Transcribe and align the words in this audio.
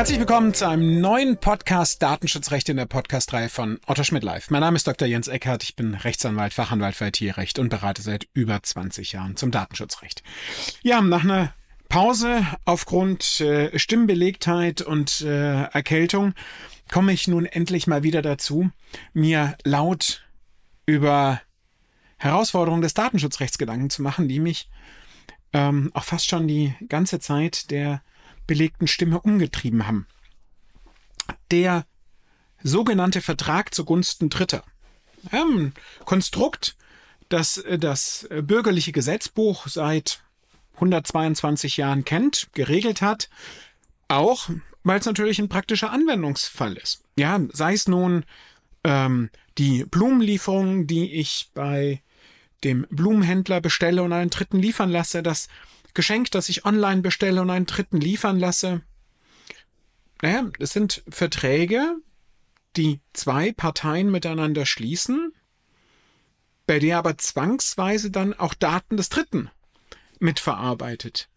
Herzlich 0.00 0.18
willkommen 0.18 0.54
zu 0.54 0.66
einem 0.66 1.02
neuen 1.02 1.36
Podcast 1.36 2.00
Datenschutzrecht 2.00 2.70
in 2.70 2.78
der 2.78 2.86
Podcastreihe 2.86 3.50
von 3.50 3.78
Otto 3.86 4.02
Schmidt 4.02 4.24
Live. 4.24 4.48
Mein 4.48 4.62
Name 4.62 4.76
ist 4.76 4.86
Dr. 4.86 5.06
Jens 5.06 5.28
Eckhardt, 5.28 5.62
ich 5.62 5.76
bin 5.76 5.92
Rechtsanwalt, 5.92 6.54
Fachanwalt 6.54 6.96
für 6.96 7.08
IT-Recht 7.08 7.58
und 7.58 7.68
berate 7.68 8.00
seit 8.00 8.26
über 8.32 8.62
20 8.62 9.12
Jahren 9.12 9.36
zum 9.36 9.50
Datenschutzrecht. 9.50 10.22
Ja, 10.80 11.02
nach 11.02 11.22
einer 11.22 11.52
Pause 11.90 12.46
aufgrund 12.64 13.42
äh, 13.42 13.78
Stimmbelegtheit 13.78 14.80
und 14.80 15.20
äh, 15.20 15.64
Erkältung 15.64 16.32
komme 16.90 17.12
ich 17.12 17.28
nun 17.28 17.44
endlich 17.44 17.86
mal 17.86 18.02
wieder 18.02 18.22
dazu, 18.22 18.70
mir 19.12 19.54
laut 19.64 20.26
über 20.86 21.42
Herausforderungen 22.16 22.80
des 22.80 22.94
Datenschutzrechts 22.94 23.58
Gedanken 23.58 23.90
zu 23.90 24.00
machen, 24.00 24.28
die 24.28 24.40
mich 24.40 24.70
ähm, 25.52 25.90
auch 25.92 26.04
fast 26.04 26.26
schon 26.26 26.48
die 26.48 26.72
ganze 26.88 27.20
Zeit 27.20 27.70
der 27.70 28.00
belegten 28.50 28.88
Stimme 28.88 29.20
umgetrieben 29.20 29.86
haben. 29.86 30.08
Der 31.52 31.86
sogenannte 32.64 33.20
Vertrag 33.20 33.72
zugunsten 33.72 34.28
Dritter. 34.28 34.64
Ein 35.30 35.72
Konstrukt, 36.04 36.76
das 37.28 37.58
äh, 37.58 37.78
das 37.78 38.26
bürgerliche 38.42 38.90
Gesetzbuch 38.90 39.68
seit 39.68 40.24
122 40.74 41.76
Jahren 41.76 42.04
kennt, 42.04 42.48
geregelt 42.52 43.02
hat, 43.02 43.30
auch 44.08 44.50
weil 44.82 44.98
es 44.98 45.06
natürlich 45.06 45.38
ein 45.38 45.48
praktischer 45.48 45.92
Anwendungsfall 45.92 46.76
ist. 46.76 47.04
Ja, 47.16 47.38
sei 47.52 47.74
es 47.74 47.86
nun 47.86 48.24
ähm, 48.82 49.30
die 49.58 49.84
Blumenlieferung, 49.84 50.88
die 50.88 51.12
ich 51.12 51.50
bei 51.54 52.02
dem 52.64 52.84
Blumenhändler 52.90 53.60
bestelle 53.60 54.02
und 54.02 54.12
einen 54.12 54.30
Dritten 54.30 54.58
liefern 54.58 54.90
lasse, 54.90 55.22
das 55.22 55.46
Geschenk, 55.94 56.30
das 56.30 56.48
ich 56.48 56.64
online 56.64 57.02
bestelle 57.02 57.40
und 57.40 57.50
einen 57.50 57.66
Dritten 57.66 58.00
liefern 58.00 58.38
lasse. 58.38 58.82
Naja, 60.22 60.50
es 60.58 60.72
sind 60.72 61.02
Verträge, 61.08 61.96
die 62.76 63.00
zwei 63.12 63.52
Parteien 63.52 64.10
miteinander 64.10 64.66
schließen, 64.66 65.32
bei 66.66 66.78
der 66.78 66.98
aber 66.98 67.18
zwangsweise 67.18 68.10
dann 68.10 68.34
auch 68.34 68.54
Daten 68.54 68.96
des 68.96 69.08
Dritten 69.08 69.50
mitverarbeitet 70.18 71.28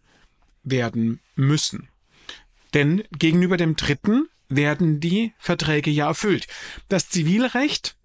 werden 0.63 1.19
müssen. 1.35 1.89
Denn 2.73 3.03
gegenüber 3.11 3.57
dem 3.57 3.75
Dritten 3.75 4.27
werden 4.49 4.99
die 4.99 5.33
Verträge 5.37 5.91
ja 5.91 6.07
erfüllt. 6.07 6.47
Das 6.89 7.09
Zivilrecht 7.09 7.95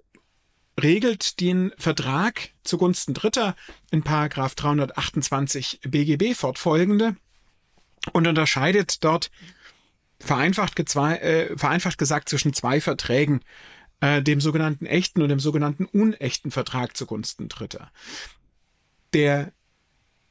regelt 0.82 1.40
den 1.40 1.72
Vertrag 1.76 2.50
zugunsten 2.64 3.14
Dritter 3.14 3.56
in 3.90 4.02
Paragraph 4.02 4.54
328 4.54 5.80
BGB 5.82 6.34
fortfolgende 6.34 7.16
und 8.12 8.26
unterscheidet 8.26 9.04
dort 9.04 9.30
vereinfacht, 10.20 10.78
äh, 10.78 11.56
vereinfacht 11.56 11.98
gesagt 11.98 12.28
zwischen 12.28 12.52
zwei 12.52 12.80
Verträgen, 12.80 13.40
äh, 14.00 14.22
dem 14.22 14.40
sogenannten 14.40 14.86
echten 14.86 15.22
und 15.22 15.28
dem 15.28 15.40
sogenannten 15.40 15.86
unechten 15.86 16.50
Vertrag 16.50 16.96
zugunsten 16.96 17.48
Dritter. 17.48 17.90
Der 19.12 19.52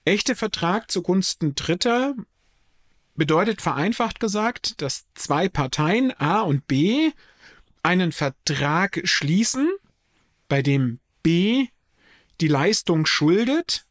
echte 0.05 0.35
Vertrag 0.35 0.89
zugunsten 0.91 1.55
Dritter 1.55 2.15
bedeutet 3.15 3.61
vereinfacht 3.61 4.19
gesagt, 4.19 4.81
dass 4.81 5.05
zwei 5.15 5.49
Parteien 5.49 6.13
A 6.19 6.41
und 6.41 6.67
B 6.67 7.11
einen 7.83 8.11
Vertrag 8.11 9.01
schließen, 9.05 9.69
bei 10.47 10.61
dem 10.61 10.99
B 11.23 11.67
die 12.41 12.47
Leistung 12.47 13.05
schuldet, 13.05 13.85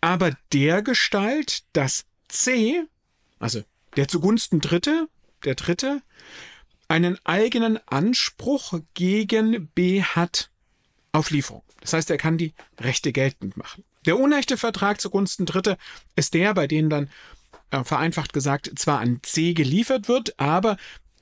aber 0.00 0.36
der 0.52 0.82
Gestalt, 0.82 1.64
dass 1.72 2.04
C, 2.28 2.82
also 3.38 3.62
der 3.96 4.08
zugunsten 4.08 4.60
Dritte, 4.60 5.08
der 5.44 5.54
Dritte, 5.54 6.02
einen 6.88 7.18
eigenen 7.24 7.78
Anspruch 7.86 8.80
gegen 8.94 9.68
B 9.68 10.02
hat 10.02 10.50
auf 11.12 11.30
Lieferung. 11.30 11.62
Das 11.80 11.92
heißt, 11.92 12.10
er 12.10 12.18
kann 12.18 12.38
die 12.38 12.54
Rechte 12.78 13.12
geltend 13.12 13.56
machen. 13.56 13.84
Der 14.04 14.18
unechte 14.18 14.56
Vertrag 14.56 15.00
zugunsten 15.00 15.46
Dritte 15.46 15.78
ist 16.14 16.34
der, 16.34 16.54
bei 16.54 16.66
dem 16.66 16.88
dann 16.88 17.10
äh, 17.70 17.82
vereinfacht 17.82 18.32
gesagt 18.32 18.70
zwar 18.76 19.00
an 19.00 19.20
C 19.22 19.54
geliefert 19.54 20.08
wird, 20.08 20.38
aber 20.38 20.76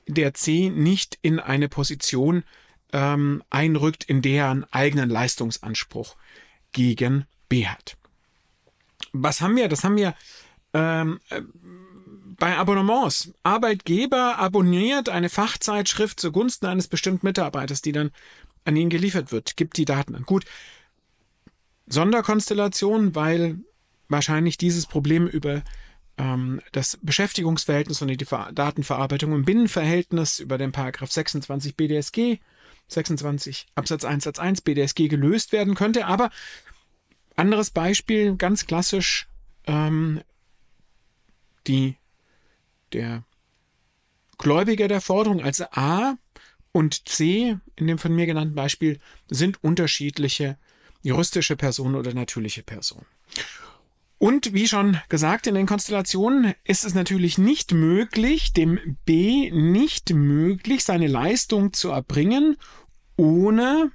der 0.07 0.35
C 0.35 0.69
nicht 0.69 1.19
in 1.23 1.41
eine 1.41 1.69
Position 1.69 2.45
ähm, 2.95 3.43
einrückt, 3.51 4.05
in 4.05 4.23
der 4.23 4.45
er 4.45 4.51
einen 4.51 4.65
eigenen 4.73 5.11
Leistungsanspruch 5.11 6.17
gegen 6.73 7.27
B 7.49 7.67
hat. 7.67 7.97
Was 9.13 9.41
haben 9.41 9.57
wir? 9.57 9.69
Das 9.69 9.83
haben 9.85 9.97
wir 9.97 10.15
ähm, 10.73 11.19
äh, 11.29 11.43
bei 12.37 12.57
Abonnements. 12.57 13.33
Arbeitgeber 13.43 14.39
abonniert 14.39 15.09
eine 15.09 15.29
Fachzeitschrift 15.29 16.21
zugunsten 16.21 16.67
eines 16.67 16.87
bestimmten 16.87 17.27
Mitarbeiters, 17.27 17.83
die 17.83 17.93
dann 17.93 18.13
an 18.65 18.77
ihn 18.77 18.91
geliefert 18.91 19.33
wird, 19.33 19.57
gibt 19.57 19.77
die 19.77 19.85
Daten 19.85 20.15
an. 20.15 20.23
Gut. 20.23 20.45
Sonderkonstellation, 21.87 23.15
weil 23.15 23.59
wahrscheinlich 24.09 24.57
dieses 24.57 24.87
Problem 24.87 25.27
über 25.27 25.63
ähm, 26.17 26.61
das 26.73 26.99
Beschäftigungsverhältnis 27.03 28.01
und 28.01 28.09
die 28.09 28.17
Datenverarbeitung 28.17 29.33
im 29.33 29.45
Binnenverhältnis 29.45 30.39
über 30.39 30.59
den 30.59 30.73
Paragraph 30.73 31.11
26 31.11 31.77
BDSG 31.77 32.39
26 32.89 33.67
Absatz 33.75 34.05
1 34.05 34.25
Satz 34.25 34.39
1 34.39 34.63
BDSG 34.63 35.09
gelöst 35.09 35.53
werden 35.53 35.75
könnte. 35.75 36.07
Aber 36.07 36.31
anderes 37.37 37.71
Beispiel, 37.71 38.37
ganz 38.37 38.67
klassisch, 38.67 39.29
ähm, 39.67 40.23
die, 41.67 41.97
der 42.93 43.25
Gläubiger 44.39 44.89
der 44.89 45.01
Forderung, 45.01 45.43
also 45.43 45.65
A 45.73 46.17
und 46.73 47.09
C 47.09 47.57
in 47.77 47.87
dem 47.87 47.99
von 47.99 48.15
mir 48.15 48.27
genannten 48.27 48.55
Beispiel, 48.55 49.01
sind 49.29 49.63
unterschiedliche 49.63 50.59
juristische 51.03 51.57
Personen 51.57 51.95
oder 51.95 52.15
natürliche 52.15 52.63
Personen. 52.63 53.07
Und 54.25 54.55
wie 54.55 54.67
schon 54.67 54.99
gesagt, 55.11 55.47
in 55.47 55.55
den 55.55 55.67
Konstellationen 55.67 56.55
ist 56.65 56.87
es 56.87 56.95
natürlich 56.95 57.37
nicht 57.37 57.75
möglich, 57.75 58.55
dem 58.55 58.97
B 59.05 59.51
nicht 59.51 60.15
möglich, 60.15 60.83
seine 60.83 61.09
Leistung 61.09 61.75
zu 61.75 61.91
erbringen, 61.91 62.57
ohne 63.17 63.93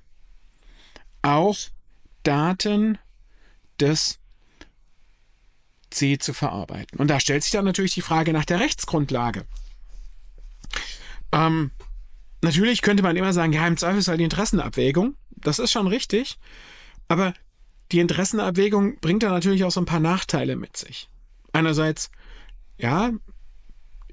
auch 1.24 1.58
Daten 2.22 3.00
des 3.80 4.20
C 5.90 6.20
zu 6.20 6.34
verarbeiten. 6.34 7.00
Und 7.00 7.08
da 7.08 7.20
stellt 7.20 7.42
sich 7.42 7.54
dann 7.54 7.66
natürlich 7.66 7.96
die 7.96 8.04
Frage 8.04 8.32
nach 8.32 8.46
der 8.46 8.60
Rechtsgrundlage. 8.60 9.48
Ähm, 11.32 11.72
natürlich 12.44 12.84
könnte 12.84 13.02
man 13.02 13.16
immer 13.16 13.34
sagen, 13.34 13.52
ja, 13.52 13.66
im 13.66 13.78
Zweifelsfall 13.78 14.18
die 14.20 14.26
Interessenabwägung. 14.26 15.16
Das 15.32 15.58
ist 15.58 15.72
schon 15.72 15.88
richtig. 15.88 16.38
Aber 17.08 17.34
die 17.92 18.00
Interessenabwägung 18.00 19.00
bringt 19.00 19.24
da 19.24 19.30
natürlich 19.30 19.64
auch 19.64 19.72
so 19.72 19.82
ein 19.82 19.86
paar 19.86 20.00
Nachteile 20.00 20.56
mit 20.56 20.78
sich. 20.78 21.10
Einerseits, 21.54 22.12
ja, 22.78 23.12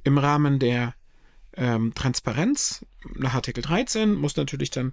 im 0.04 0.18
Rahmen 0.18 0.58
der 0.58 0.94
ähm, 1.56 1.94
Transparenz 1.94 2.84
nach 3.14 3.34
Artikel 3.34 3.62
13 3.62 4.14
muss 4.14 4.36
natürlich 4.36 4.70
dann 4.70 4.92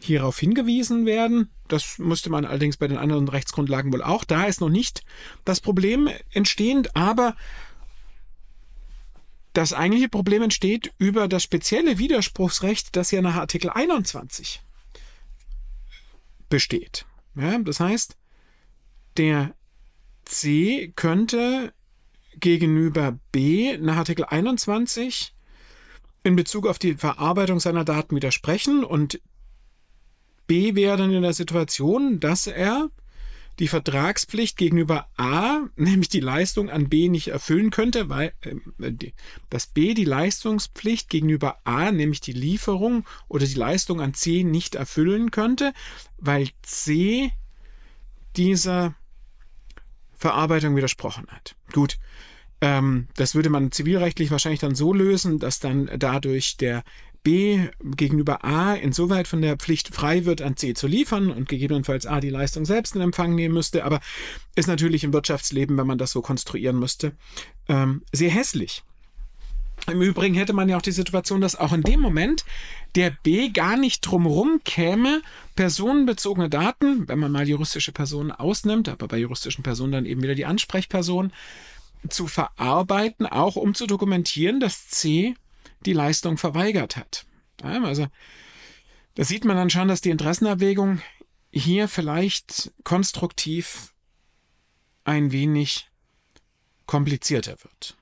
hierauf 0.00 0.38
hingewiesen 0.38 1.06
werden. 1.06 1.50
Das 1.68 1.98
musste 1.98 2.30
man 2.30 2.44
allerdings 2.44 2.76
bei 2.76 2.88
den 2.88 2.98
anderen 2.98 3.28
Rechtsgrundlagen 3.28 3.92
wohl 3.92 4.02
auch. 4.02 4.24
Da 4.24 4.44
ist 4.44 4.60
noch 4.60 4.68
nicht 4.68 5.02
das 5.44 5.60
Problem 5.60 6.08
entstehend, 6.32 6.96
aber 6.96 7.36
das 9.52 9.72
eigentliche 9.72 10.08
Problem 10.08 10.42
entsteht 10.42 10.92
über 10.98 11.28
das 11.28 11.42
spezielle 11.42 11.98
Widerspruchsrecht, 11.98 12.96
das 12.96 13.10
ja 13.10 13.20
nach 13.20 13.36
Artikel 13.36 13.70
21 13.70 14.62
besteht. 16.48 17.06
Ja, 17.34 17.58
das 17.58 17.80
heißt, 17.80 18.16
der 19.16 19.54
C 20.24 20.92
könnte 20.96 21.72
gegenüber 22.38 23.18
B 23.30 23.76
nach 23.78 23.96
Artikel 23.96 24.24
21 24.24 25.34
in 26.24 26.36
Bezug 26.36 26.66
auf 26.66 26.78
die 26.78 26.94
Verarbeitung 26.94 27.60
seiner 27.60 27.84
Daten 27.84 28.16
widersprechen 28.16 28.84
und 28.84 29.20
B 30.46 30.74
wäre 30.74 30.96
dann 30.96 31.12
in 31.12 31.22
der 31.22 31.32
Situation, 31.32 32.20
dass 32.20 32.46
er 32.46 32.90
die 33.58 33.68
Vertragspflicht 33.68 34.56
gegenüber 34.56 35.08
A, 35.16 35.60
nämlich 35.76 36.08
die 36.08 36.20
Leistung 36.20 36.70
an 36.70 36.88
B 36.88 37.08
nicht 37.08 37.28
erfüllen 37.28 37.70
könnte, 37.70 38.08
weil 38.08 38.32
äh, 38.40 39.12
dass 39.50 39.66
B 39.66 39.94
die 39.94 40.04
Leistungspflicht 40.04 41.10
gegenüber 41.10 41.58
A, 41.64 41.92
nämlich 41.92 42.20
die 42.20 42.32
Lieferung 42.32 43.04
oder 43.28 43.46
die 43.46 43.54
Leistung 43.54 44.00
an 44.00 44.14
C 44.14 44.42
nicht 44.42 44.74
erfüllen 44.74 45.30
könnte, 45.30 45.72
weil 46.18 46.48
C 46.62 47.30
dieser 48.36 48.94
Verarbeitung 50.22 50.76
widersprochen 50.76 51.26
hat. 51.28 51.56
Gut, 51.72 51.98
ähm, 52.60 53.08
das 53.16 53.34
würde 53.34 53.50
man 53.50 53.72
zivilrechtlich 53.72 54.30
wahrscheinlich 54.30 54.60
dann 54.60 54.76
so 54.76 54.94
lösen, 54.94 55.38
dass 55.38 55.58
dann 55.58 55.90
dadurch 55.98 56.56
der 56.56 56.84
B 57.24 57.68
gegenüber 57.82 58.44
A 58.44 58.74
insoweit 58.74 59.28
von 59.28 59.42
der 59.42 59.56
Pflicht 59.56 59.94
frei 59.94 60.24
wird, 60.24 60.42
an 60.42 60.56
C 60.56 60.74
zu 60.74 60.86
liefern 60.86 61.30
und 61.30 61.48
gegebenenfalls 61.48 62.06
A 62.06 62.20
die 62.20 62.30
Leistung 62.30 62.64
selbst 62.64 62.94
in 62.94 63.00
Empfang 63.00 63.34
nehmen 63.34 63.54
müsste, 63.54 63.84
aber 63.84 64.00
ist 64.54 64.68
natürlich 64.68 65.04
im 65.04 65.12
Wirtschaftsleben, 65.12 65.76
wenn 65.76 65.86
man 65.86 65.98
das 65.98 66.12
so 66.12 66.22
konstruieren 66.22 66.78
müsste, 66.78 67.16
ähm, 67.68 68.02
sehr 68.12 68.30
hässlich. 68.30 68.84
Im 69.88 70.00
Übrigen 70.00 70.34
hätte 70.34 70.52
man 70.52 70.68
ja 70.68 70.76
auch 70.76 70.82
die 70.82 70.92
Situation, 70.92 71.40
dass 71.40 71.56
auch 71.56 71.72
in 71.72 71.82
dem 71.82 72.00
Moment 72.00 72.44
der 72.94 73.10
B 73.10 73.48
gar 73.48 73.76
nicht 73.76 74.00
drumherum 74.02 74.60
käme, 74.64 75.22
personenbezogene 75.56 76.48
Daten, 76.48 77.08
wenn 77.08 77.18
man 77.18 77.32
mal 77.32 77.48
juristische 77.48 77.92
Personen 77.92 78.30
ausnimmt, 78.30 78.88
aber 78.88 79.08
bei 79.08 79.18
juristischen 79.18 79.64
Personen 79.64 79.92
dann 79.92 80.06
eben 80.06 80.22
wieder 80.22 80.34
die 80.34 80.46
Ansprechperson, 80.46 81.32
zu 82.08 82.26
verarbeiten, 82.26 83.26
auch 83.26 83.56
um 83.56 83.74
zu 83.74 83.86
dokumentieren, 83.86 84.60
dass 84.60 84.88
C 84.88 85.34
die 85.84 85.92
Leistung 85.92 86.36
verweigert 86.36 86.96
hat. 86.96 87.26
also 87.62 88.06
da 89.14 89.24
sieht 89.24 89.44
man 89.44 89.56
dann 89.56 89.70
schon, 89.70 89.88
dass 89.88 90.00
die 90.00 90.10
Interessenabwägung 90.10 91.00
hier 91.50 91.86
vielleicht 91.86 92.72
konstruktiv 92.82 93.92
ein 95.04 95.32
wenig 95.32 95.88
komplizierter 96.86 97.56
wird. 97.62 97.96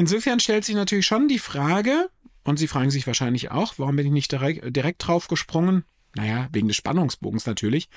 Insofern 0.00 0.40
stellt 0.40 0.64
sich 0.64 0.74
natürlich 0.74 1.04
schon 1.04 1.28
die 1.28 1.38
Frage, 1.38 2.08
und 2.42 2.58
Sie 2.58 2.68
fragen 2.68 2.90
sich 2.90 3.06
wahrscheinlich 3.06 3.50
auch, 3.50 3.74
warum 3.76 3.96
bin 3.96 4.06
ich 4.06 4.12
nicht 4.12 4.32
direkt, 4.32 4.74
direkt 4.74 5.06
drauf 5.06 5.28
gesprungen? 5.28 5.84
Naja, 6.14 6.48
wegen 6.52 6.68
des 6.68 6.78
Spannungsbogens 6.78 7.44
natürlich. 7.44 7.90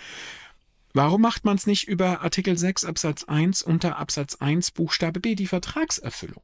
Warum 0.94 1.22
macht 1.22 1.46
man 1.46 1.56
es 1.56 1.66
nicht 1.66 1.88
über 1.88 2.20
Artikel 2.20 2.58
6 2.58 2.84
Absatz 2.84 3.24
1 3.24 3.64
unter 3.64 4.00
Absatz 4.00 4.36
1 4.36 4.72
Buchstabe 4.72 5.22
B, 5.22 5.36
die 5.36 5.48
Vertragserfüllung? 5.48 6.44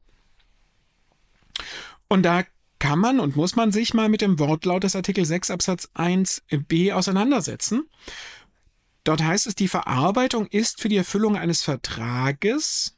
Und 2.08 2.22
da 2.22 2.44
kann 2.78 2.98
man 2.98 3.20
und 3.20 3.36
muss 3.36 3.54
man 3.54 3.70
sich 3.70 3.92
mal 3.92 4.08
mit 4.08 4.22
dem 4.22 4.38
Wortlaut 4.38 4.84
des 4.84 4.96
Artikel 4.96 5.26
6 5.26 5.50
Absatz 5.50 5.90
1 5.92 6.42
B 6.68 6.90
auseinandersetzen. 6.90 7.86
Dort 9.04 9.22
heißt 9.22 9.46
es, 9.46 9.56
die 9.56 9.68
Verarbeitung 9.68 10.46
ist 10.46 10.80
für 10.80 10.88
die 10.88 10.96
Erfüllung 10.96 11.36
eines 11.36 11.62
Vertrages 11.62 12.96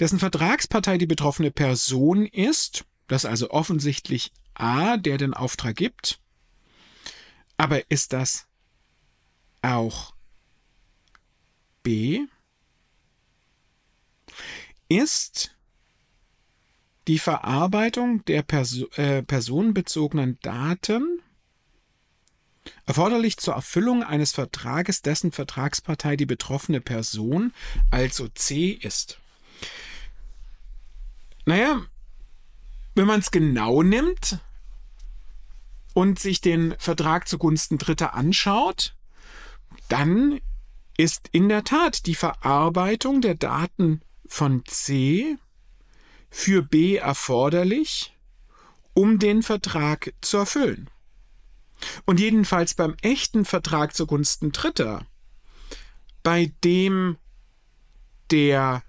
dessen 0.00 0.18
Vertragspartei 0.18 0.98
die 0.98 1.06
betroffene 1.06 1.50
Person 1.50 2.26
ist, 2.26 2.84
das 3.06 3.24
also 3.24 3.50
offensichtlich 3.50 4.32
A, 4.54 4.96
der 4.96 5.18
den 5.18 5.34
Auftrag 5.34 5.76
gibt, 5.76 6.20
aber 7.56 7.90
ist 7.90 8.12
das 8.12 8.46
auch 9.62 10.14
B? 11.82 12.20
Ist 14.88 15.56
die 17.08 17.18
Verarbeitung 17.18 18.24
der 18.26 18.42
Perso 18.42 18.86
äh, 18.96 19.22
personenbezogenen 19.22 20.38
Daten 20.40 21.22
erforderlich 22.86 23.38
zur 23.38 23.54
Erfüllung 23.54 24.02
eines 24.02 24.32
Vertrages, 24.32 25.02
dessen 25.02 25.32
Vertragspartei 25.32 26.16
die 26.16 26.26
betroffene 26.26 26.80
Person, 26.80 27.52
also 27.90 28.28
C, 28.28 28.70
ist. 28.70 29.18
Naja, 31.44 31.82
wenn 32.94 33.06
man 33.06 33.20
es 33.20 33.30
genau 33.30 33.82
nimmt 33.82 34.38
und 35.94 36.18
sich 36.18 36.40
den 36.40 36.74
Vertrag 36.78 37.28
zugunsten 37.28 37.78
Dritter 37.78 38.14
anschaut, 38.14 38.94
dann 39.88 40.40
ist 40.96 41.28
in 41.32 41.48
der 41.48 41.64
Tat 41.64 42.06
die 42.06 42.14
Verarbeitung 42.14 43.20
der 43.20 43.34
Daten 43.34 44.02
von 44.26 44.64
C 44.66 45.38
für 46.28 46.62
B 46.62 46.96
erforderlich, 46.96 48.16
um 48.94 49.18
den 49.18 49.42
Vertrag 49.42 50.12
zu 50.20 50.38
erfüllen. 50.38 50.90
Und 52.04 52.20
jedenfalls 52.20 52.74
beim 52.74 52.96
echten 53.00 53.44
Vertrag 53.44 53.94
zugunsten 53.94 54.52
Dritter, 54.52 55.06
bei 56.22 56.52
dem 56.64 57.16
der 58.30 58.82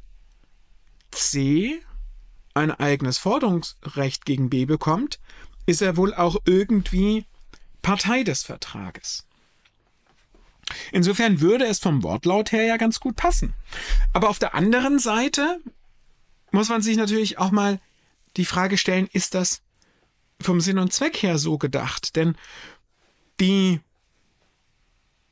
C 1.12 1.82
ein 2.54 2.72
eigenes 2.72 3.18
Forderungsrecht 3.18 4.26
gegen 4.26 4.50
B 4.50 4.66
bekommt, 4.66 5.20
ist 5.66 5.82
er 5.82 5.98
wohl 5.98 6.14
auch 6.14 6.38
irgendwie 6.46 7.26
Partei 7.82 8.24
des 8.24 8.44
Vertrages. 8.44 9.26
Insofern 10.92 11.42
würde 11.42 11.66
es 11.66 11.80
vom 11.80 12.04
Wortlaut 12.04 12.52
her 12.52 12.64
ja 12.64 12.78
ganz 12.78 13.00
gut 13.00 13.16
passen. 13.16 13.54
Aber 14.14 14.30
auf 14.30 14.40
der 14.40 14.54
anderen 14.54 15.00
Seite 15.00 15.60
muss 16.52 16.70
man 16.70 16.82
sich 16.82 16.98
natürlich 16.98 17.38
auch 17.38 17.52
mal 17.52 17.80
die 18.38 18.46
Frage 18.46 18.78
stellen, 18.78 19.10
ist 19.12 19.34
das 19.34 19.62
vom 20.42 20.62
Sinn 20.62 20.78
und 20.78 20.94
Zweck 20.94 21.22
her 21.22 21.38
so 21.38 21.58
gedacht? 21.58 22.16
Denn 22.16 22.36
die 23.40 23.80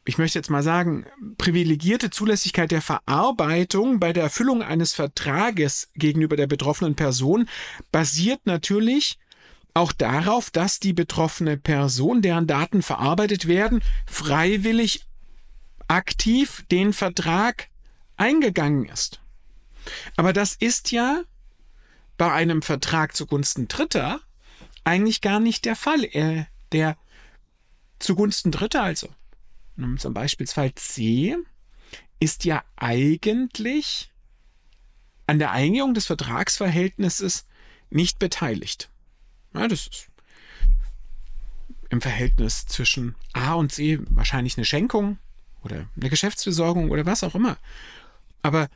ich 0.07 0.17
möchte 0.17 0.39
jetzt 0.39 0.49
mal 0.49 0.63
sagen, 0.63 1.05
privilegierte 1.37 2.09
Zulässigkeit 2.09 2.71
der 2.71 2.81
Verarbeitung 2.81 3.99
bei 3.99 4.13
der 4.13 4.23
Erfüllung 4.23 4.63
eines 4.63 4.93
Vertrages 4.93 5.89
gegenüber 5.95 6.37
der 6.37 6.47
betroffenen 6.47 6.95
Person 6.95 7.49
basiert 7.91 8.45
natürlich 8.45 9.19
auch 9.73 9.91
darauf, 9.91 10.49
dass 10.49 10.79
die 10.79 10.93
betroffene 10.93 11.57
Person, 11.57 12.21
deren 12.21 12.47
Daten 12.47 12.83
verarbeitet 12.83 13.49
werden, 13.49 13.83
freiwillig 14.05 15.05
aktiv 15.89 16.63
den 16.71 16.93
Vertrag 16.93 17.67
eingegangen 18.15 18.85
ist. 18.85 19.19
Aber 20.15 20.31
das 20.31 20.53
ist 20.53 20.93
ja 20.93 21.23
bei 22.17 22.31
einem 22.31 22.61
Vertrag 22.61 23.13
zugunsten 23.13 23.67
Dritter 23.67 24.21
eigentlich 24.85 25.19
gar 25.19 25.41
nicht 25.41 25.65
der 25.65 25.75
Fall. 25.75 26.07
Der 26.71 26.97
zugunsten 27.99 28.51
Dritter 28.51 28.83
also 28.83 29.09
zum 29.97 30.13
Beispielsfall 30.13 30.73
C, 30.75 31.37
ist 32.19 32.45
ja 32.45 32.63
eigentlich 32.75 34.11
an 35.27 35.39
der 35.39 35.51
Einigung 35.51 35.93
des 35.93 36.05
Vertragsverhältnisses 36.05 37.45
nicht 37.89 38.19
beteiligt. 38.19 38.89
Ja, 39.53 39.67
das 39.67 39.87
ist 39.87 40.07
im 41.89 42.01
Verhältnis 42.01 42.65
zwischen 42.65 43.15
A 43.33 43.53
und 43.53 43.71
C 43.71 43.99
wahrscheinlich 44.09 44.57
eine 44.57 44.65
Schenkung 44.65 45.19
oder 45.63 45.87
eine 45.95 46.09
Geschäftsbesorgung 46.09 46.91
oder 46.91 47.05
was 47.05 47.23
auch 47.23 47.35
immer. 47.35 47.57
Aber 48.41 48.69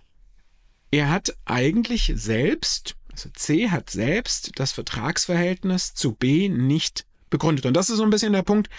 er 0.91 1.09
hat 1.09 1.35
eigentlich 1.45 2.11
selbst, 2.15 2.95
also 3.11 3.29
C 3.29 3.69
hat 3.69 3.89
selbst 3.89 4.51
das 4.55 4.71
Vertragsverhältnis 4.71 5.93
zu 5.93 6.13
B 6.13 6.49
nicht 6.49 7.05
begründet. 7.31 7.65
Und 7.65 7.73
das 7.73 7.89
ist 7.89 7.97
so 7.97 8.03
ein 8.03 8.11
bisschen 8.11 8.33
der 8.33 8.43
Punkt, 8.43 8.69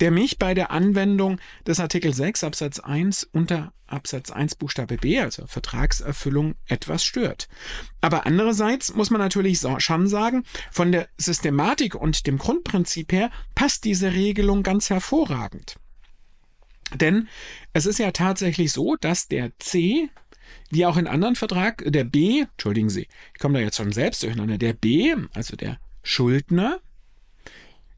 der 0.00 0.10
mich 0.10 0.38
bei 0.38 0.54
der 0.54 0.70
Anwendung 0.70 1.38
des 1.66 1.78
Artikel 1.78 2.14
6 2.14 2.42
Absatz 2.44 2.80
1 2.80 3.24
unter 3.32 3.74
Absatz 3.86 4.30
1 4.30 4.54
Buchstabe 4.54 4.96
B, 4.96 5.20
also 5.20 5.46
Vertragserfüllung, 5.46 6.54
etwas 6.66 7.04
stört. 7.04 7.48
Aber 8.00 8.26
andererseits 8.26 8.94
muss 8.94 9.10
man 9.10 9.20
natürlich 9.20 9.60
schon 9.78 10.08
sagen, 10.08 10.44
von 10.72 10.90
der 10.90 11.08
Systematik 11.18 11.94
und 11.94 12.26
dem 12.26 12.38
Grundprinzip 12.38 13.12
her 13.12 13.30
passt 13.54 13.84
diese 13.84 14.12
Regelung 14.14 14.62
ganz 14.62 14.88
hervorragend. 14.88 15.76
Denn 16.94 17.28
es 17.72 17.84
ist 17.84 17.98
ja 17.98 18.12
tatsächlich 18.12 18.72
so, 18.72 18.96
dass 18.96 19.28
der 19.28 19.52
C 19.58 20.08
wie 20.70 20.86
auch 20.86 20.96
in 20.96 21.06
anderen 21.06 21.36
Vertrag, 21.36 21.82
der 21.86 22.04
B, 22.04 22.44
entschuldigen 22.52 22.88
Sie, 22.88 23.08
ich 23.34 23.40
komme 23.40 23.58
da 23.58 23.64
jetzt 23.64 23.76
schon 23.76 23.92
selbst 23.92 24.22
durcheinander, 24.22 24.58
der 24.58 24.72
B, 24.72 25.14
also 25.32 25.56
der 25.56 25.78
Schuldner, 26.02 26.80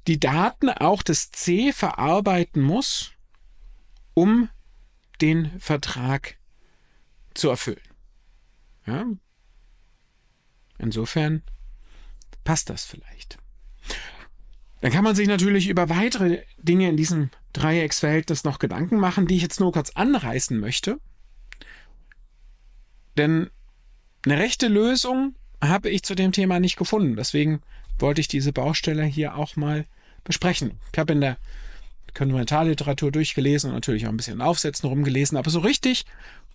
die 0.06 0.20
Daten 0.20 0.70
auch 0.70 1.02
des 1.02 1.30
C 1.30 1.72
verarbeiten 1.72 2.62
muss, 2.62 3.12
um 4.14 4.48
den 5.20 5.58
Vertrag 5.60 6.36
zu 7.34 7.48
erfüllen. 7.50 7.80
Ja? 8.86 9.04
Insofern 10.78 11.42
passt 12.44 12.70
das 12.70 12.84
vielleicht. 12.84 13.38
Dann 14.80 14.92
kann 14.92 15.04
man 15.04 15.16
sich 15.16 15.26
natürlich 15.26 15.68
über 15.68 15.88
weitere 15.88 16.44
Dinge 16.58 16.88
in 16.88 16.96
diesem 16.96 17.30
Dreiecksverhältnis 17.52 18.44
noch 18.44 18.58
Gedanken 18.58 18.98
machen, 18.98 19.26
die 19.26 19.36
ich 19.36 19.42
jetzt 19.42 19.60
nur 19.60 19.72
kurz 19.72 19.90
anreißen 19.90 20.58
möchte. 20.58 21.00
Denn 23.16 23.50
eine 24.24 24.38
rechte 24.38 24.68
Lösung 24.68 25.34
habe 25.60 25.90
ich 25.90 26.04
zu 26.04 26.14
dem 26.14 26.30
Thema 26.30 26.60
nicht 26.60 26.76
gefunden. 26.76 27.16
Deswegen 27.16 27.60
wollte 27.98 28.20
ich 28.20 28.28
diese 28.28 28.52
Baustelle 28.52 29.04
hier 29.04 29.36
auch 29.36 29.56
mal 29.56 29.86
besprechen. 30.24 30.72
Ich 30.92 30.98
habe 30.98 31.12
in 31.12 31.20
der 31.20 31.38
Konventionalliteratur 32.14 33.12
durchgelesen 33.12 33.70
und 33.70 33.76
natürlich 33.76 34.06
auch 34.06 34.10
ein 34.10 34.16
bisschen 34.16 34.34
in 34.34 34.42
Aufsätzen 34.42 34.88
rumgelesen, 34.88 35.38
aber 35.38 35.50
so 35.50 35.60
richtig 35.60 36.04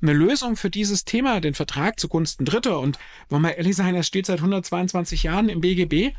eine 0.02 0.14
Lösung 0.14 0.58
für 0.58 0.70
dieses 0.70 1.06
Thema, 1.06 1.40
den 1.40 1.54
Vertrag 1.54 2.00
zugunsten 2.00 2.44
Dritter 2.46 2.80
und 2.80 3.00
wollen 3.30 3.44
wir 3.44 3.56
ehrlich 3.56 3.76
sein, 3.76 3.96
er 3.96 4.04
steht 4.04 4.26
seit 4.26 4.40
122 4.40 5.24
Jahren 5.24 5.48
im 5.50 5.62
BGB, 5.62 6.14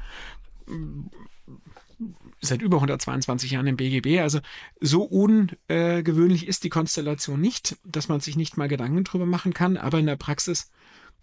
seit 2.40 2.62
über 2.62 2.78
122 2.78 3.50
Jahren 3.50 3.66
im 3.66 3.76
BGB. 3.76 4.20
Also 4.20 4.40
so 4.80 5.02
ungewöhnlich 5.02 6.46
ist 6.46 6.64
die 6.64 6.70
Konstellation 6.70 7.40
nicht, 7.40 7.76
dass 7.84 8.08
man 8.08 8.20
sich 8.20 8.36
nicht 8.36 8.56
mal 8.56 8.68
Gedanken 8.68 9.04
drüber 9.04 9.26
machen 9.26 9.52
kann, 9.52 9.76
aber 9.76 9.98
in 9.98 10.06
der 10.06 10.16
Praxis 10.16 10.70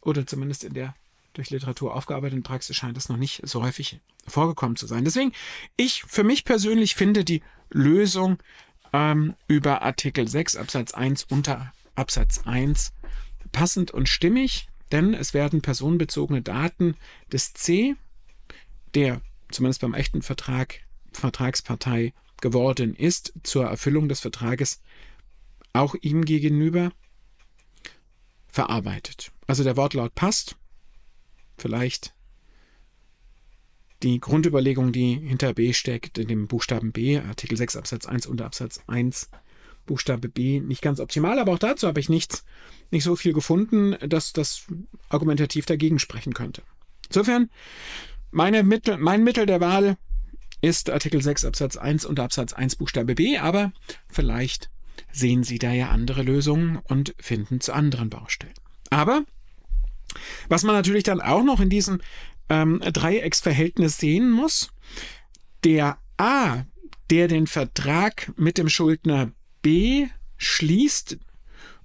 oder 0.01 0.27
zumindest 0.27 0.63
in 0.63 0.73
der 0.73 0.95
durch 1.33 1.49
Literatur 1.49 1.95
aufgearbeiteten 1.95 2.43
Praxis 2.43 2.75
scheint 2.75 2.97
es 2.97 3.09
noch 3.09 3.17
nicht 3.17 3.41
so 3.43 3.63
häufig 3.63 3.99
vorgekommen 4.27 4.75
zu 4.75 4.87
sein. 4.87 5.05
Deswegen, 5.05 5.31
ich 5.77 6.03
für 6.07 6.23
mich 6.23 6.45
persönlich 6.45 6.95
finde 6.95 7.23
die 7.23 7.41
Lösung 7.69 8.37
ähm, 8.93 9.35
über 9.47 9.81
Artikel 9.81 10.27
6 10.27 10.57
Absatz 10.57 10.93
1 10.93 11.23
unter 11.25 11.73
Absatz 11.95 12.41
1 12.45 12.93
passend 13.51 13.91
und 13.91 14.07
stimmig, 14.07 14.67
denn 14.91 15.13
es 15.13 15.33
werden 15.33 15.61
personenbezogene 15.61 16.41
Daten 16.41 16.95
des 17.31 17.53
C, 17.53 17.95
der 18.93 19.21
zumindest 19.51 19.81
beim 19.81 19.93
echten 19.93 20.21
Vertrag 20.21 20.81
Vertragspartei 21.13 22.13
geworden 22.41 22.95
ist, 22.95 23.33
zur 23.43 23.65
Erfüllung 23.65 24.07
des 24.07 24.21
Vertrages 24.21 24.81
auch 25.73 25.95
ihm 26.01 26.23
gegenüber 26.25 26.91
verarbeitet. 28.47 29.31
Also 29.47 29.63
der 29.63 29.77
Wortlaut 29.77 30.15
passt. 30.15 30.55
Vielleicht 31.61 32.15
die 34.01 34.19
Grundüberlegung, 34.19 34.91
die 34.91 35.13
hinter 35.13 35.53
B 35.53 35.73
steckt, 35.73 36.17
in 36.17 36.27
dem 36.27 36.47
Buchstaben 36.47 36.91
B, 36.91 37.19
Artikel 37.19 37.55
6 37.55 37.75
Absatz 37.77 38.07
1 38.07 38.25
unter 38.25 38.45
Absatz 38.45 38.81
1, 38.87 39.29
Buchstabe 39.85 40.27
B, 40.27 40.59
nicht 40.59 40.81
ganz 40.81 40.99
optimal, 40.99 41.37
aber 41.37 41.53
auch 41.53 41.59
dazu 41.59 41.87
habe 41.87 41.99
ich 41.99 42.09
nichts, 42.09 42.43
nicht 42.89 43.03
so 43.03 43.15
viel 43.15 43.33
gefunden, 43.33 43.95
dass 44.07 44.33
das 44.33 44.65
argumentativ 45.09 45.67
dagegen 45.67 45.99
sprechen 45.99 46.33
könnte. 46.33 46.63
Insofern, 47.09 47.51
meine 48.31 48.63
Mittel, 48.63 48.97
mein 48.97 49.23
Mittel 49.23 49.45
der 49.45 49.61
Wahl 49.61 49.97
ist 50.61 50.89
Artikel 50.89 51.21
6 51.21 51.45
Absatz 51.45 51.77
1 51.77 52.05
unter 52.05 52.23
Absatz 52.23 52.53
1 52.53 52.77
Buchstabe 52.77 53.13
B, 53.13 53.37
aber 53.37 53.71
vielleicht 54.07 54.71
sehen 55.11 55.43
Sie 55.43 55.59
da 55.59 55.73
ja 55.73 55.89
andere 55.89 56.23
Lösungen 56.23 56.77
und 56.77 57.13
finden 57.19 57.61
zu 57.61 57.71
anderen 57.73 58.09
Baustellen. 58.09 58.55
Aber 58.89 59.25
was 60.49 60.63
man 60.63 60.75
natürlich 60.75 61.03
dann 61.03 61.21
auch 61.21 61.43
noch 61.43 61.59
in 61.59 61.69
diesem 61.69 62.01
ähm, 62.49 62.79
Dreiecksverhältnis 62.79 63.97
sehen 63.97 64.29
muss, 64.31 64.71
der 65.63 65.97
A, 66.17 66.63
der 67.09 67.27
den 67.27 67.47
Vertrag 67.47 68.31
mit 68.37 68.57
dem 68.57 68.69
Schuldner 68.69 69.31
B 69.61 70.07
schließt 70.37 71.17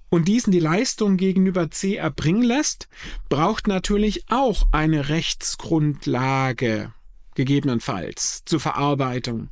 und 0.08 0.28
diesen 0.28 0.52
die 0.52 0.60
Leistung 0.60 1.16
gegenüber 1.16 1.70
C 1.70 1.96
erbringen 1.96 2.42
lässt, 2.42 2.88
braucht 3.28 3.66
natürlich 3.66 4.24
auch 4.30 4.68
eine 4.72 5.08
Rechtsgrundlage, 5.08 6.92
gegebenenfalls 7.34 8.44
zur 8.44 8.60
Verarbeitung 8.60 9.50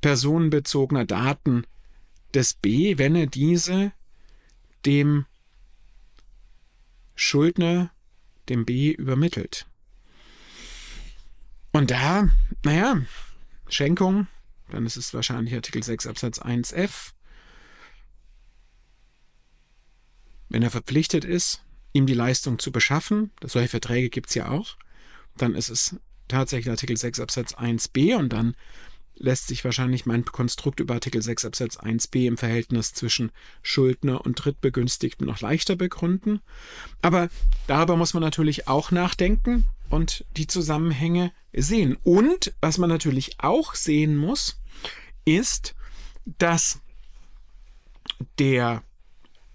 personenbezogener 0.00 1.04
Daten 1.04 1.64
des 2.34 2.54
B, 2.54 2.98
wenn 2.98 3.14
er 3.14 3.26
diese 3.26 3.92
dem 4.84 5.26
Schuldner, 7.26 7.90
dem 8.48 8.64
B, 8.64 8.92
übermittelt. 8.92 9.66
Und 11.72 11.90
da, 11.90 12.28
naja, 12.64 13.02
Schenkung, 13.68 14.28
dann 14.70 14.86
ist 14.86 14.96
es 14.96 15.12
wahrscheinlich 15.12 15.54
Artikel 15.54 15.82
6 15.82 16.06
Absatz 16.06 16.40
1f. 16.40 17.12
Wenn 20.48 20.62
er 20.62 20.70
verpflichtet 20.70 21.24
ist, 21.24 21.62
ihm 21.92 22.06
die 22.06 22.14
Leistung 22.14 22.58
zu 22.58 22.70
beschaffen, 22.70 23.32
solche 23.42 23.68
Verträge 23.68 24.08
gibt 24.08 24.28
es 24.28 24.36
ja 24.36 24.48
auch, 24.48 24.76
dann 25.36 25.54
ist 25.54 25.68
es 25.68 25.96
tatsächlich 26.28 26.70
Artikel 26.70 26.96
6 26.96 27.20
Absatz 27.20 27.54
1b 27.54 28.16
und 28.16 28.32
dann 28.32 28.56
lässt 29.18 29.48
sich 29.48 29.64
wahrscheinlich 29.64 30.06
mein 30.06 30.24
Konstrukt 30.24 30.80
über 30.80 30.94
Artikel 30.94 31.22
6 31.22 31.44
Absatz 31.44 31.78
1b 31.78 32.26
im 32.26 32.36
Verhältnis 32.36 32.92
zwischen 32.92 33.32
Schuldner 33.62 34.24
und 34.24 34.34
Drittbegünstigten 34.34 35.26
noch 35.26 35.40
leichter 35.40 35.76
begründen. 35.76 36.40
Aber 37.02 37.28
darüber 37.66 37.96
muss 37.96 38.14
man 38.14 38.22
natürlich 38.22 38.68
auch 38.68 38.90
nachdenken 38.90 39.64
und 39.88 40.24
die 40.36 40.46
Zusammenhänge 40.46 41.32
sehen. 41.52 41.96
Und 42.02 42.54
was 42.60 42.78
man 42.78 42.90
natürlich 42.90 43.36
auch 43.38 43.74
sehen 43.74 44.16
muss, 44.16 44.60
ist, 45.24 45.74
dass 46.38 46.80
der 48.38 48.82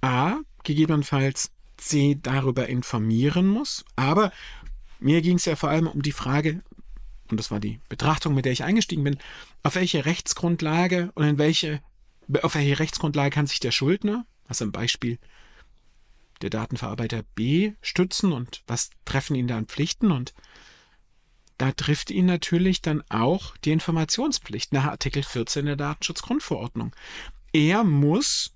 A 0.01 0.38
gegebenenfalls 0.63 1.51
C 1.77 2.18
darüber 2.22 2.68
informieren 2.68 3.48
muss. 3.48 3.86
Aber 3.96 4.32
mir 5.00 5.22
ging 5.22 5.38
es 5.38 5.46
ja 5.46 5.56
vor 5.56 5.70
allem 5.70 5.88
um 5.88 6.01
die 6.01 6.12
Frage, 6.12 6.62
und 7.30 7.39
das 7.39 7.50
war 7.50 7.60
die 7.60 7.80
Betrachtung, 7.89 8.36
mit 8.36 8.46
der 8.46 8.51
ich 8.51 8.63
eingestiegen 8.63 9.03
bin, 9.03 9.18
auf 9.63 9.75
welche 9.75 10.06
Rechtsgrundlage 10.06 11.12
und 11.15 11.25
in 11.25 11.38
welche, 11.38 11.82
auf 12.41 12.56
welche 12.56 12.80
Rechtsgrundlage 12.80 13.30
kann 13.30 13.48
sich 13.48 13.60
der 13.60 13.72
Schuldner, 13.72 14.25
also 14.48 14.65
im 14.65 14.72
Beispiel 14.72 15.20
der 16.41 16.50
Datenverarbeiter 16.50 17.24
B, 17.36 17.74
stützen 17.82 18.32
und 18.34 18.63
was 18.68 18.89
treffen 19.06 19.36
ihn 19.36 19.48
da 19.48 19.58
an 19.58 19.68
Pflichten 19.68 20.12
und 20.12 20.34
da 21.58 21.72
trifft 21.72 22.10
ihn 22.10 22.25
natürlich 22.25 22.82
dann 22.82 23.03
auch 23.10 23.56
die 23.58 23.72
Informationspflicht 23.72 24.74
nach 24.74 24.86
Artikel 24.86 25.22
14 25.22 25.68
der 25.68 25.75
Datenschutzgrundverordnung. 25.75 26.96
Er 27.53 27.84
muss, 27.84 28.56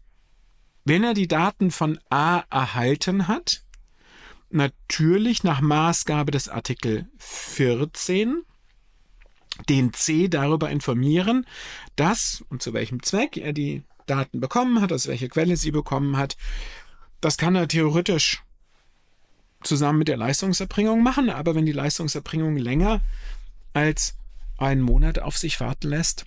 wenn 0.85 1.03
er 1.03 1.13
die 1.13 1.27
Daten 1.27 1.69
von 1.69 1.99
A 2.09 2.39
erhalten 2.49 3.27
hat, 3.27 3.63
natürlich 4.49 5.43
nach 5.43 5.61
Maßgabe 5.61 6.31
des 6.31 6.49
Artikel 6.49 7.07
14 7.19 8.41
den 9.69 9.93
C 9.93 10.27
darüber 10.27 10.69
informieren, 10.69 11.45
dass 11.95 12.43
und 12.49 12.61
zu 12.61 12.73
welchem 12.73 13.01
Zweck 13.03 13.37
er 13.37 13.53
die 13.53 13.83
Daten 14.05 14.39
bekommen 14.39 14.81
hat, 14.81 14.91
aus 14.91 15.07
welcher 15.07 15.29
Quelle 15.29 15.57
sie 15.57 15.71
bekommen 15.71 16.17
hat. 16.17 16.37
Das 17.21 17.37
kann 17.37 17.55
er 17.55 17.67
theoretisch 17.67 18.43
zusammen 19.63 19.99
mit 19.99 20.07
der 20.07 20.17
Leistungserbringung 20.17 21.01
machen, 21.01 21.29
aber 21.29 21.55
wenn 21.55 21.65
die 21.65 21.71
Leistungserbringung 21.71 22.57
länger 22.57 23.01
als 23.73 24.15
einen 24.57 24.81
Monat 24.81 25.19
auf 25.19 25.37
sich 25.37 25.59
warten 25.59 25.89
lässt, 25.89 26.25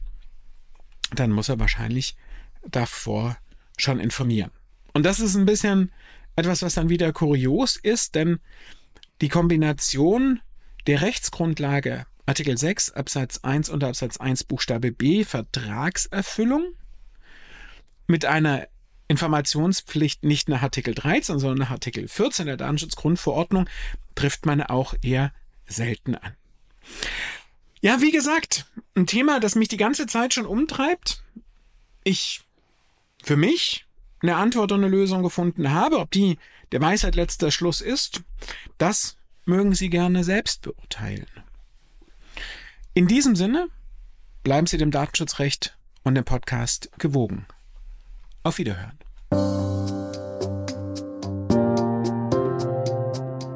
dann 1.14 1.30
muss 1.30 1.48
er 1.48 1.58
wahrscheinlich 1.58 2.16
davor 2.66 3.36
schon 3.76 4.00
informieren. 4.00 4.50
Und 4.92 5.04
das 5.04 5.20
ist 5.20 5.36
ein 5.36 5.46
bisschen 5.46 5.92
etwas, 6.36 6.62
was 6.62 6.74
dann 6.74 6.88
wieder 6.88 7.12
kurios 7.12 7.76
ist, 7.76 8.14
denn 8.14 8.40
die 9.20 9.28
Kombination 9.28 10.40
der 10.86 11.00
Rechtsgrundlage 11.02 12.06
Artikel 12.28 12.58
6 12.58 12.90
Absatz 12.90 13.38
1 13.38 13.70
unter 13.70 13.88
Absatz 13.88 14.18
1 14.18 14.44
Buchstabe 14.44 14.92
B 14.92 15.24
Vertragserfüllung 15.24 16.74
mit 18.06 18.26
einer 18.26 18.68
Informationspflicht 19.08 20.24
nicht 20.24 20.50
nach 20.50 20.60
Artikel 20.60 20.94
13, 20.94 21.38
sondern 21.38 21.58
nach 21.58 21.70
Artikel 21.70 22.06
14 22.06 22.44
der 22.44 22.58
Datenschutzgrundverordnung 22.58 23.66
trifft 24.14 24.44
man 24.44 24.62
auch 24.62 24.92
eher 25.00 25.32
selten 25.66 26.16
an. 26.16 26.36
Ja, 27.80 28.02
wie 28.02 28.10
gesagt, 28.10 28.66
ein 28.94 29.06
Thema, 29.06 29.40
das 29.40 29.54
mich 29.54 29.68
die 29.68 29.78
ganze 29.78 30.06
Zeit 30.06 30.34
schon 30.34 30.44
umtreibt. 30.44 31.22
Ich 32.04 32.42
für 33.22 33.36
mich 33.36 33.86
eine 34.20 34.36
Antwort 34.36 34.72
und 34.72 34.84
eine 34.84 34.94
Lösung 34.94 35.22
gefunden 35.22 35.72
habe. 35.72 35.98
Ob 35.98 36.10
die 36.10 36.36
der 36.72 36.82
Weisheit 36.82 37.14
letzter 37.14 37.50
Schluss 37.50 37.80
ist, 37.80 38.20
das 38.76 39.16
mögen 39.46 39.74
Sie 39.74 39.88
gerne 39.88 40.24
selbst 40.24 40.60
beurteilen. 40.60 41.26
In 42.94 43.06
diesem 43.06 43.36
Sinne, 43.36 43.68
bleiben 44.42 44.66
Sie 44.66 44.76
dem 44.76 44.90
Datenschutzrecht 44.90 45.76
und 46.02 46.14
dem 46.14 46.24
Podcast 46.24 46.90
gewogen. 46.98 47.46
Auf 48.42 48.58
Wiederhören. 48.58 48.98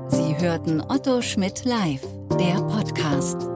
Sie 0.09 0.37
hörten 0.39 0.81
Otto 0.81 1.23
Schmidt 1.23 1.65
live, 1.65 2.03
der 2.39 2.61
Podcast. 2.63 3.49